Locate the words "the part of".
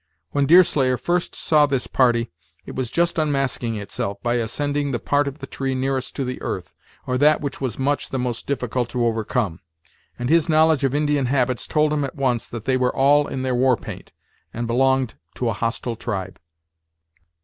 4.91-5.37